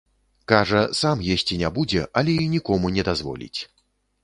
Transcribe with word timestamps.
Кажа, 0.51 0.79
сам 0.99 1.21
есці 1.35 1.59
не 1.61 1.69
будзе, 1.77 2.01
але 2.21 2.33
і 2.47 2.49
нікому 2.57 2.93
не 2.99 3.07
дазволіць. 3.13 3.55